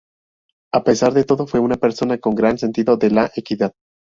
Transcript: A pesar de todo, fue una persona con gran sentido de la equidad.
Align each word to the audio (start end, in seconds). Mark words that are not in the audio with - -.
A 0.73 0.83
pesar 0.83 1.13
de 1.13 1.25
todo, 1.25 1.45
fue 1.45 1.59
una 1.59 1.75
persona 1.77 2.17
con 2.17 2.33
gran 2.33 2.57
sentido 2.57 2.97
de 2.97 3.11
la 3.11 3.31
equidad. 3.35 3.71